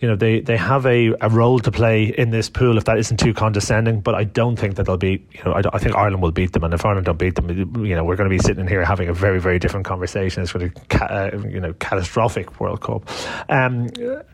[0.00, 2.98] you know they, they have a, a role to play in this pool if that
[2.98, 5.94] isn't too condescending but I don't think that they'll be you know I, I think
[5.96, 7.48] Ireland will beat them and if Ireland don't beat them
[7.84, 10.42] you know we're going to be sitting here having a very very different conversation.
[10.42, 13.08] It's really ca- uh, you know catastrophic World Cup.
[13.48, 13.88] Um,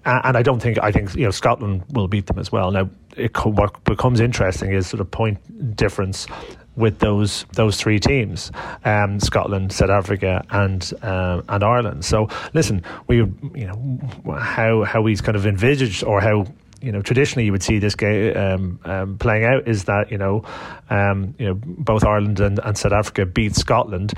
[0.05, 2.71] and I don't think I think you know Scotland will beat them as well.
[2.71, 6.27] Now it what becomes interesting is sort of point difference
[6.77, 8.51] with those those three teams,
[8.85, 12.05] um, Scotland, South Africa, and um, and Ireland.
[12.05, 14.01] So listen, we you know
[14.39, 16.47] how how we kind of envisaged or how
[16.81, 20.19] you know traditionally you would see this game um, um, playing out is that you
[20.19, 20.45] know
[20.91, 24.15] um, you know both Ireland and, and South Africa beat Scotland,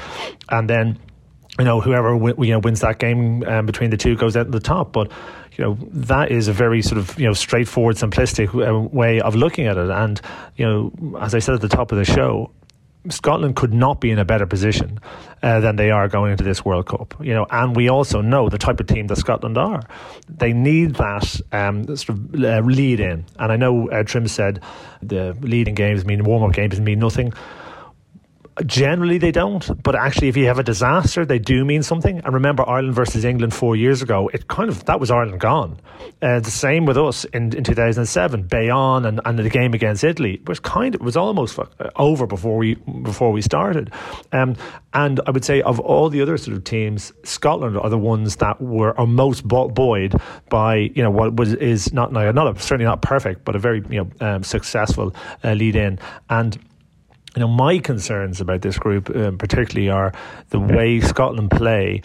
[0.49, 0.99] and then
[1.59, 4.47] you know whoever w- you know wins that game um, between the two goes out
[4.47, 5.11] at the top, but
[5.57, 9.35] you know that is a very sort of you know straightforward, simplistic uh, way of
[9.35, 9.91] looking at it.
[9.91, 10.21] And
[10.57, 12.51] you know, as I said at the top of the show,
[13.11, 14.99] Scotland could not be in a better position
[15.43, 17.15] uh, than they are going into this World Cup.
[17.21, 19.83] You know, and we also know the type of team that Scotland are.
[20.29, 23.27] They need that um, sort of uh, lead in.
[23.39, 24.63] And I know uh, Trim said
[25.03, 27.33] the leading games mean warm up games mean nothing.
[28.65, 29.83] Generally, they don't.
[29.83, 32.21] But actually, if you have a disaster, they do mean something.
[32.25, 35.81] And remember, Ireland versus England four years ago, it kind of that was Ireland gone.
[36.23, 40.41] Uh, the same with us in, in 2007, Bayonne and, and the game against Italy
[40.47, 41.59] was kind of was almost
[41.97, 43.93] over before we before we started.
[44.31, 44.55] Um,
[44.93, 48.37] and I would say of all the other sort of teams, Scotland are the ones
[48.37, 50.15] that were are most buoyed
[50.49, 53.83] by you know what was is not not a, certainly not perfect, but a very
[53.91, 55.13] you know um, successful
[55.43, 55.99] uh, lead in
[56.31, 56.57] and
[57.37, 60.13] you know, my concerns about this group, um, particularly, are
[60.51, 62.03] the way Scotland play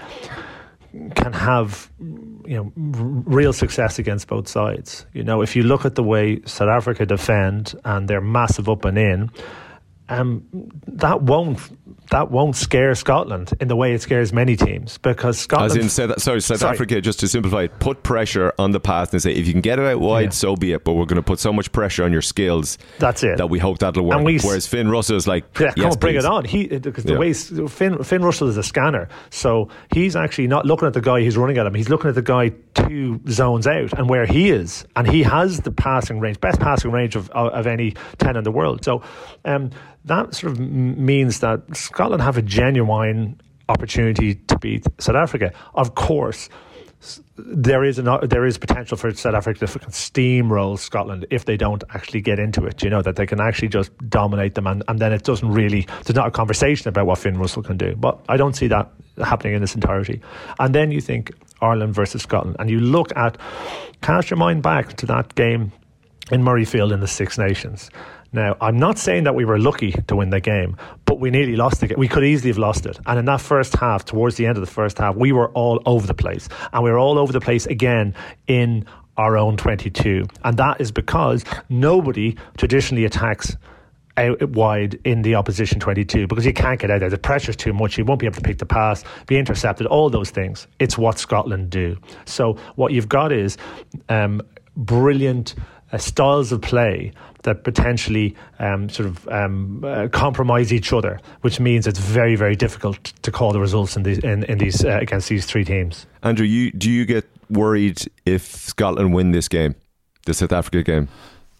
[1.15, 5.05] can have you know real success against both sides.
[5.13, 8.85] You know, if you look at the way South Africa defend and they're massive up
[8.85, 9.29] and in,
[10.09, 10.43] um,
[10.87, 11.59] that won't
[12.09, 15.71] that won't scare Scotland in the way it scares many teams because Scotland.
[15.71, 16.73] As in, South, sorry, South sorry.
[16.73, 19.61] Africa, just to simplify it, put pressure on the pass and say, if you can
[19.61, 20.29] get it out wide, yeah.
[20.29, 20.83] so be it.
[20.83, 22.77] But we're going to put so much pressure on your skills.
[22.97, 23.37] That's it.
[23.37, 24.23] That we hope that'll work.
[24.23, 26.45] We, Whereas Finn Russell is like, yeah, yes, on, bring it on.
[26.45, 27.19] He because the yeah.
[27.19, 31.23] way Finn Finn Russell is a scanner, so he's actually not looking at the guy
[31.23, 31.75] who's running at him.
[31.75, 35.61] He's looking at the guy two zones out and where he is, and he has
[35.61, 38.83] the passing range, best passing range of of, of any ten in the world.
[38.83, 39.03] So.
[39.45, 39.69] Um,
[40.05, 45.51] that sort of means that Scotland have a genuine opportunity to beat South Africa.
[45.75, 46.49] Of course,
[47.37, 51.83] there is an, there is potential for South Africa to steamroll Scotland if they don't
[51.91, 52.83] actually get into it.
[52.83, 55.87] You know that they can actually just dominate them, and, and then it doesn't really.
[56.03, 57.95] There's not a conversation about what Finn Russell can do.
[57.95, 58.91] But I don't see that
[59.23, 60.21] happening in its entirety.
[60.59, 61.31] And then you think
[61.61, 63.37] Ireland versus Scotland, and you look at
[64.01, 65.71] cast your mind back to that game
[66.31, 67.89] in Murrayfield in the Six Nations.
[68.31, 71.55] Now, I'm not saying that we were lucky to win the game, but we nearly
[71.55, 71.97] lost the game.
[71.97, 72.99] We could easily have lost it.
[73.05, 75.81] And in that first half, towards the end of the first half, we were all
[75.85, 76.47] over the place.
[76.71, 78.13] And we were all over the place again
[78.47, 78.85] in
[79.17, 80.25] our own 22.
[80.43, 83.57] And that is because nobody traditionally attacks
[84.15, 87.09] out wide in the opposition 22 because you can't get out there.
[87.09, 87.97] The pressure's too much.
[87.97, 90.67] You won't be able to pick the pass, be intercepted, all those things.
[90.77, 91.97] It's what Scotland do.
[92.25, 93.57] So what you've got is
[94.09, 94.41] um,
[94.75, 95.55] brilliant
[95.91, 101.59] uh, styles of play that potentially um, sort of um, uh, compromise each other, which
[101.59, 104.97] means it's very, very difficult to call the results in these in, in these uh,
[105.01, 106.05] against these three teams.
[106.23, 109.75] Andrew, you do you get worried if Scotland win this game,
[110.25, 111.07] the South Africa game?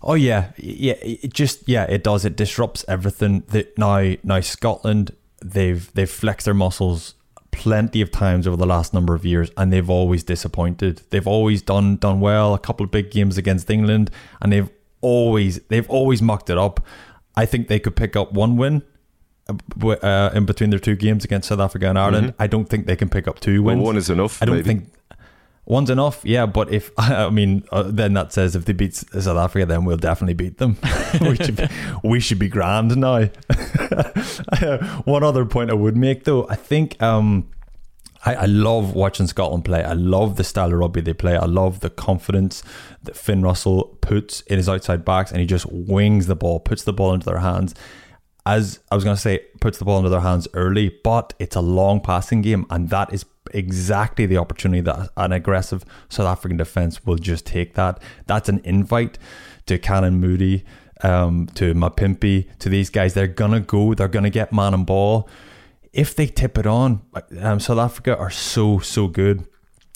[0.01, 0.95] Oh yeah, yeah.
[1.01, 2.25] It just yeah, it does.
[2.25, 3.43] It disrupts everything.
[3.49, 7.15] That now now Scotland they've they've flexed their muscles
[7.51, 11.01] plenty of times over the last number of years and they've always disappointed.
[11.09, 14.11] They've always done done well, a couple of big games against England
[14.41, 14.69] and they've
[15.01, 16.85] always they've always mucked it up.
[17.35, 18.83] I think they could pick up one win
[19.47, 22.27] uh, uh in between their two games against South Africa and Ireland.
[22.29, 22.41] Mm-hmm.
[22.41, 23.77] I don't think they can pick up two wins.
[23.77, 24.41] Well, one is enough.
[24.41, 24.67] I don't maybe.
[24.67, 24.83] think
[25.69, 26.19] one's enough.
[26.25, 29.85] Yeah, but if I mean, uh, then that says if they beat South Africa, then
[29.85, 30.77] we'll definitely beat them.
[31.21, 31.67] we should be,
[32.03, 33.25] we should be grand now.
[35.05, 37.01] one other point I would make though, I think.
[37.01, 37.49] Um,
[38.25, 39.83] I, I love watching Scotland play.
[39.83, 41.37] I love the style of rugby they play.
[41.37, 42.63] I love the confidence
[43.03, 46.83] that Finn Russell puts in his outside backs and he just wings the ball, puts
[46.83, 47.73] the ball into their hands.
[48.45, 51.55] As I was going to say, puts the ball into their hands early, but it's
[51.55, 56.57] a long passing game, and that is exactly the opportunity that an aggressive South African
[56.57, 58.01] defence will just take that.
[58.25, 59.19] That's an invite
[59.67, 60.63] to Canan Moodie,
[61.03, 63.13] um, to Mapimpi, to these guys.
[63.13, 65.29] They're going to go, they're going to get man and ball
[65.93, 67.01] if they tip it on,
[67.39, 69.47] um, South Africa are so, so good.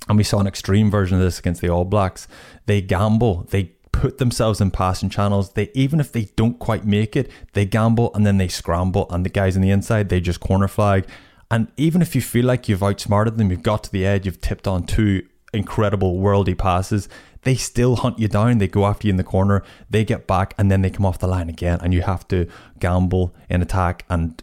[0.10, 2.28] And we saw an extreme version of this against the All Blacks.
[2.66, 5.54] They gamble, they put themselves in passing channels.
[5.54, 9.08] They even if they don't quite make it, they gamble and then they scramble.
[9.10, 11.08] And the guys on the inside, they just corner flag.
[11.50, 14.42] And even if you feel like you've outsmarted them, you've got to the edge, you've
[14.42, 17.08] tipped on two incredible worldy passes,
[17.44, 18.58] they still hunt you down.
[18.58, 21.20] They go after you in the corner, they get back, and then they come off
[21.20, 21.80] the line again.
[21.82, 22.48] And you have to
[22.80, 24.42] gamble in attack and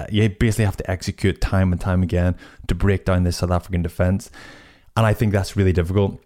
[0.00, 2.36] uh, you basically have to execute time and time again
[2.68, 4.30] to break down this South African defence.
[4.96, 6.20] And I think that's really difficult.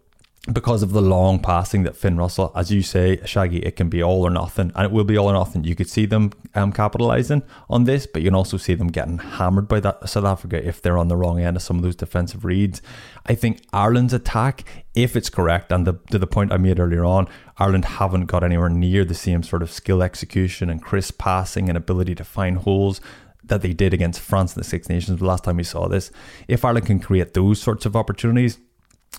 [0.53, 4.03] because of the long passing that Finn Russell, as you say, Shaggy, it can be
[4.03, 5.65] all or nothing, and it will be all or nothing.
[5.65, 9.19] You could see them um, capitalizing on this, but you can also see them getting
[9.19, 11.97] hammered by that South Africa if they're on the wrong end of some of those
[11.97, 12.83] defensive reads.
[13.25, 17.07] I think Ireland's attack, if it's correct, and the, to the point I made earlier
[17.07, 21.71] on, Ireland haven't got anywhere near the same sort of skill execution and crisp passing
[21.71, 23.01] and ability to find holes
[23.47, 26.11] that they did against France in the Six Nations the last time we saw this.
[26.49, 28.59] If Ireland can create those sorts of opportunities,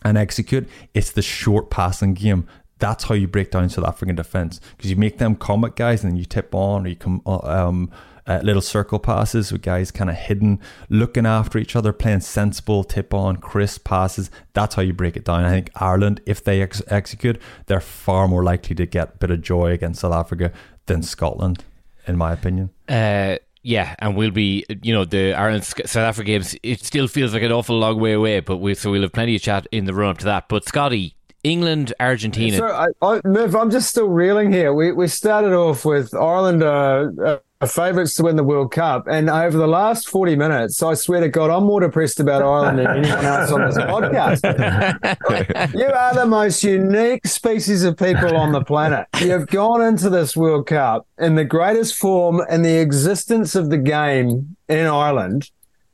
[0.03, 2.47] and execute, it's the short passing game.
[2.79, 6.11] That's how you break down South African defense because you make them combat guys and
[6.11, 7.89] then you tip on or you come uh, um,
[8.27, 10.59] uh, little circle passes with guys kind of hidden,
[10.89, 14.29] looking after each other, playing sensible tip on, crisp passes.
[14.53, 15.45] That's how you break it down.
[15.45, 19.31] I think Ireland, if they ex- execute, they're far more likely to get a bit
[19.31, 20.51] of joy against South Africa
[20.87, 21.63] than Scotland,
[22.07, 22.71] in my opinion.
[22.89, 26.55] Uh, yeah, and we'll be, you know, the Ireland South Africa games.
[26.61, 29.35] It still feels like an awful long way away, but we so we'll have plenty
[29.35, 30.47] of chat in the run up to that.
[30.49, 32.57] But Scotty, England, Argentina.
[32.57, 34.71] So I, I, I'm just still reeling here.
[34.71, 36.61] We we started off with Ireland.
[36.61, 39.07] Uh, uh, favourites to win the World Cup.
[39.07, 42.79] And over the last 40 minutes, I swear to God, I'm more depressed about Ireland
[42.79, 45.73] than anyone else on this podcast.
[45.75, 49.07] you are the most unique species of people on the planet.
[49.21, 53.77] You've gone into this World Cup in the greatest form in the existence of the
[53.77, 55.49] game in Ireland,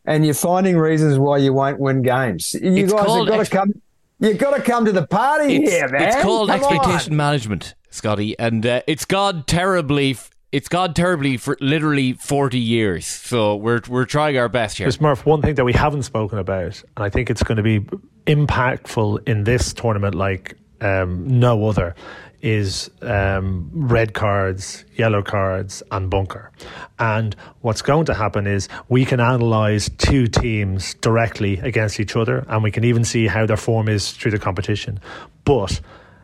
[0.06, 2.54] and you're finding reasons why you won't win games.
[2.54, 3.82] You It's guys have got ex- to come.
[4.20, 6.04] You've got to come to the party it's, here, man.
[6.04, 6.74] it's called Come on.
[6.74, 10.12] expectation management, Scotty, and uh, it's gone terribly.
[10.12, 13.06] f- It's gone terribly for literally forty years.
[13.06, 14.90] So we're we're trying our best here.
[15.00, 17.80] Murph, one thing that we haven't spoken about, and I think it's going to be
[18.28, 21.96] impactful in this tournament like um, no other,
[22.42, 26.52] is um, red cards, yellow cards, and bunker.
[27.00, 32.46] And what's going to happen is we can analyse two teams directly against each other,
[32.50, 35.00] and we can even see how their form is through the competition.
[35.46, 35.80] But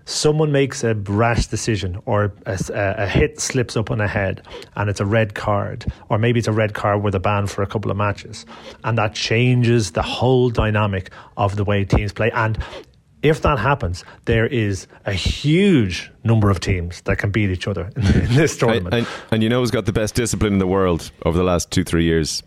[0.07, 4.41] someone makes a rash decision or a, a, hit slips up on a head
[4.75, 7.61] and it's a red card, or maybe it's a red card with a ban for
[7.61, 8.45] a couple of matches,
[8.83, 12.31] and that changes the whole dynamic of the way teams play.
[12.31, 12.57] And
[13.21, 17.91] if that happens, there is a huge number of teams that can beat each other
[17.97, 18.95] in, in this tournament.
[18.95, 21.69] And, and you know who's got the best discipline in the world over the last
[21.69, 22.43] two, three years?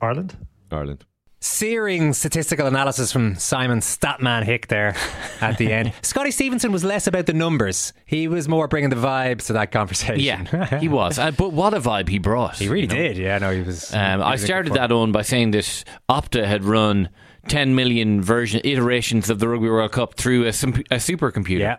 [0.00, 0.36] Ireland?
[0.72, 1.04] Ireland.
[1.38, 4.96] Searing statistical analysis from Simon Statman Hick there
[5.40, 5.92] at the end.
[6.02, 7.92] Scotty Stevenson was less about the numbers.
[8.06, 10.18] He was more bringing the vibes to that conversation.
[10.18, 11.18] Yeah, he was.
[11.18, 12.56] Uh, but what a vibe he brought.
[12.66, 13.18] He really did.
[13.18, 13.92] Yeah, no, he was.
[13.92, 17.10] Um, he I was started that on by saying that Opta had run
[17.48, 21.60] 10 million version iterations of the Rugby World Cup through a, a supercomputer.
[21.60, 21.76] Yeah.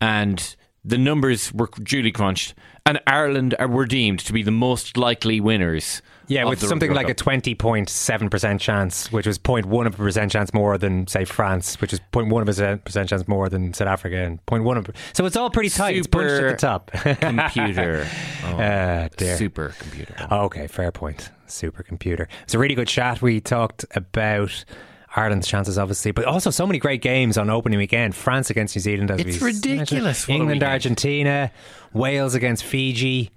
[0.00, 2.54] And the numbers were duly crunched.
[2.86, 6.00] And Ireland were deemed to be the most likely winners.
[6.28, 9.96] Yeah, with something like a twenty point seven percent chance, which was 0.1 of a
[9.96, 13.72] percent chance more than say France, which is 0.1 of a percent chance more than
[13.74, 15.96] South Africa, and 0.1 of so it's all pretty tight.
[15.96, 16.90] it's punched at the top.
[17.20, 18.06] computer.
[18.44, 19.36] Oh, Ah, dear.
[19.38, 20.30] Supercomputer.
[20.44, 21.30] Okay, fair point.
[21.46, 22.28] Super computer.
[22.42, 23.22] It's a really good chat.
[23.22, 24.64] We talked about
[25.16, 28.14] Ireland's chances, obviously, but also so many great games on opening weekend.
[28.14, 29.88] France against New Zealand, as It's ridiculous.
[29.88, 30.04] mentioned.
[30.04, 30.62] What a England.
[30.62, 31.50] Argentina,
[31.94, 33.30] Wales against Fiji,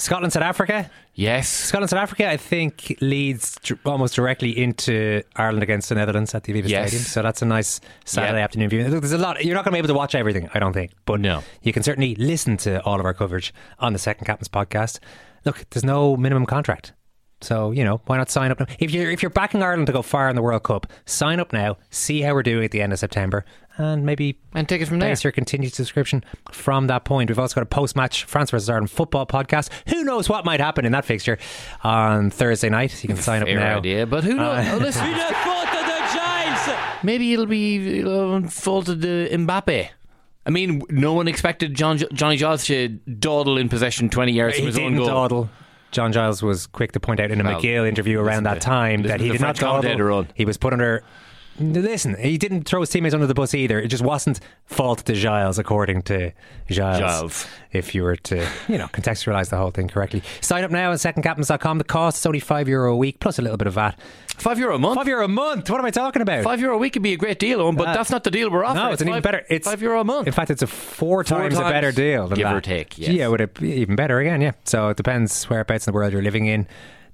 [0.00, 0.90] Scotland, South Africa.
[1.14, 1.48] Yes.
[1.48, 6.52] Scotland, South Africa, I think leads almost directly into Ireland against the Netherlands at the
[6.54, 6.88] Aviva Yes.
[6.88, 7.04] Stadium.
[7.04, 8.44] So that's a nice Saturday Yeah.
[8.44, 8.88] afternoon view.
[8.88, 9.44] Look, There's a lot.
[9.44, 11.42] You're not going to be able to watch everything, I don't think, but No.
[11.62, 14.98] you can certainly listen to all of our coverage on the Second Captain's podcast.
[15.44, 16.92] Look, there's no minimum contract.
[17.42, 18.66] So, you know, why not sign up now?
[18.78, 21.52] If you're if you're backing Ireland to go far in the World Cup, sign up
[21.54, 23.46] now, see how we're doing at the end of September,
[23.80, 25.14] and maybe And take it from there.
[25.22, 27.30] your continued subscription from that point.
[27.30, 29.70] We've also got a post match France versus Ireland football podcast.
[29.88, 31.38] Who knows what might happen in that fixture
[31.82, 33.02] on Thursday night?
[33.02, 33.78] You can sign up Fair now.
[33.78, 34.66] idea, but who knows?
[34.66, 35.06] Uh, Oh, listen.
[35.06, 35.66] Une faute
[37.02, 39.88] Maybe it'll be uh, faulted to Mbappe.
[40.46, 44.62] I mean, no one expected John, Johnny Giles to dawdle in possession 20 yards from
[44.62, 45.06] he his own didn't goal.
[45.06, 45.50] dawdle.
[45.92, 49.02] John Giles was quick to point out in a Well, Magill interview around that time
[49.02, 50.26] that he did not dawdle.
[50.34, 51.02] He was put under.
[51.60, 53.78] Listen, he didn't throw his teammates under the bus either.
[53.78, 56.32] It just wasn't fault to Giles, according to
[56.68, 56.98] Giles.
[56.98, 57.46] Giles.
[57.72, 60.22] If you were to, you know, contextualize the whole thing correctly.
[60.40, 61.78] Sign up now at secondcaptains.com.
[61.78, 63.98] The cost is only five euro a week plus a little bit of VAT.
[64.38, 64.96] Five euro a month?
[64.96, 65.68] Five euro a month.
[65.68, 66.42] What am I talking about?
[66.44, 68.30] Five euro a week could be a great deal, Owen, but Uh, that's not the
[68.30, 68.84] deal we're offering.
[68.86, 69.44] No, it's an even better.
[69.50, 70.26] It's five euro a month.
[70.26, 72.56] In fact, it's a four, Four times, a better deal, than give that.
[72.56, 73.10] or take, yes.
[73.10, 74.40] Yeah, would it be even better again?
[74.40, 74.52] Yeah.
[74.64, 76.66] So it depends whereabouts in the world you're living in.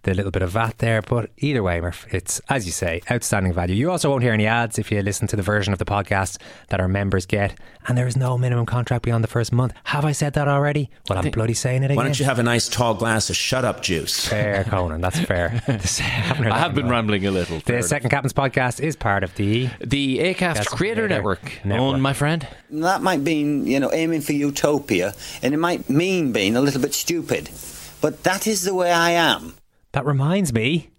[0.07, 1.03] The little bit of VAT there.
[1.03, 3.75] But either way, Murph, it's, as you say, outstanding value.
[3.75, 6.39] You also won't hear any ads if you listen to the version of the podcast
[6.69, 7.59] that our members get.
[7.89, 9.73] And there is no minimum contract beyond the first month.
[9.83, 10.91] Have I said that already?
[11.09, 11.97] Well, I'm bloody saying it again.
[11.97, 14.25] Why don't you have a nice tall glass of shut up juice?
[14.29, 15.01] Fair, Conan.
[15.01, 15.61] That's fair.
[15.67, 17.59] This- haven't I have been a rambling a little.
[17.59, 21.61] The Second Captain's podcast is part of the the Acast Creator Network.
[21.67, 22.47] Owen my friend.
[22.71, 26.81] That might mean, you know, aiming for utopia, and it might mean being a little
[26.81, 27.51] bit stupid.
[28.01, 29.55] But that is the way I am.
[29.97, 30.91] That reminds me.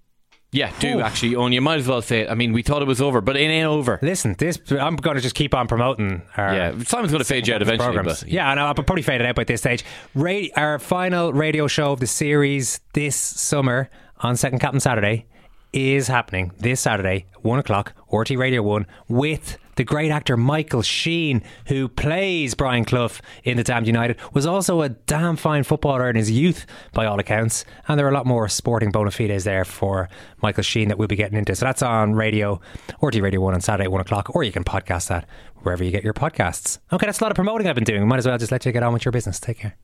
[0.52, 1.54] Yeah, do actually, Owen.
[1.54, 2.32] You might as well say it.
[2.32, 4.00] I mean, we thought it was over, but it ain't over.
[4.02, 6.24] Listen, this I'm going to just keep on promoting.
[6.36, 7.94] Our Yeah, Simon's going to fade you out eventually.
[7.94, 8.22] programs.
[8.24, 8.66] But yeah, I know.
[8.66, 9.86] I'll probably fade it out by this stage.
[10.16, 13.88] Ra- our final radio show of the series this summer
[14.22, 15.28] on Second Captain Saturday
[15.74, 21.42] is happening this Saturday, one o'clock, RTÉ Radio One, with the great actor Michael Sheen,
[21.68, 26.16] who plays Brian Clough in The Damned United, was also a damn fine footballer in
[26.16, 27.64] his youth, by all accounts.
[27.88, 30.10] And there are a lot more sporting bona fides there for
[30.42, 31.56] Michael Sheen that we'll be getting into.
[31.56, 32.60] So that's on radio,
[33.00, 35.28] or RTÉ Radio 1 on Saturday, at 1 o'clock, or you can podcast that
[35.64, 36.80] wherever you get your podcasts.
[36.92, 38.08] Okay, that's a lot of promoting I've been doing.
[38.08, 39.40] Might as well just let you get on with your business.
[39.40, 39.76] Take care.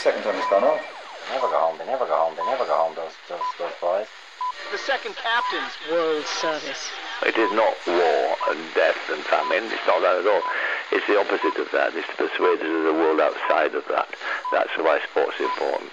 [0.00, 0.80] The second time it's gone off.
[1.28, 1.76] They never go home.
[1.76, 2.32] They never go home.
[2.32, 2.96] They never go home.
[2.96, 4.08] Those those those boys.
[4.72, 6.88] The second captain's World Service.
[7.20, 9.68] It is not war and death and famine.
[9.68, 10.40] It's not that at all.
[10.88, 11.92] It's the opposite of that.
[11.92, 14.08] It's to persuade us of the world outside of that.
[14.50, 15.92] That's why sport's is important.